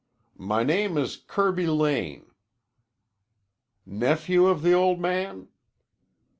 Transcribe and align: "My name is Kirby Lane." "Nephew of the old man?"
"My 0.39 0.63
name 0.63 0.97
is 0.97 1.15
Kirby 1.15 1.67
Lane." 1.67 2.31
"Nephew 3.85 4.47
of 4.47 4.63
the 4.63 4.73
old 4.73 4.99
man?" 4.99 5.49